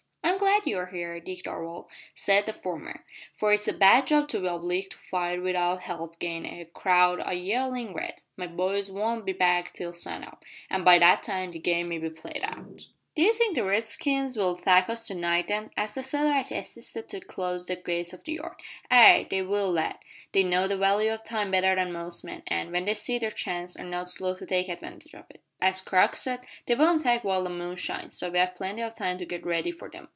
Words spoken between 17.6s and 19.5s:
the gates of the yard. "Ay, that they